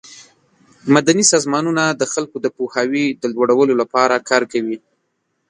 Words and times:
مدني 0.95 1.23
سازمانونه 1.33 1.83
د 1.99 2.03
خلکو 2.13 2.37
د 2.41 2.47
پوهاوي 2.57 3.05
د 3.21 3.23
لوړولو 3.33 3.73
لپاره 3.81 4.15
کار 4.29 4.43
کوي. 4.53 4.77